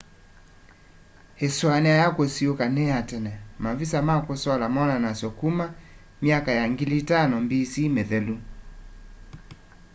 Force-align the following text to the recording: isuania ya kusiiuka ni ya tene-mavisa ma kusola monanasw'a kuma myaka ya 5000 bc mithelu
isuania 1.47 1.95
ya 2.01 2.07
kusiiuka 2.15 2.65
ni 2.73 2.83
ya 2.91 2.99
tene-mavisa 3.09 3.97
ma 4.07 4.15
kusola 4.27 4.65
monanasw'a 4.75 5.29
kuma 5.39 5.65
myaka 6.23 6.51
ya 6.59 6.63
5000 6.67 7.37
bc 7.49 7.73
mithelu 7.95 8.35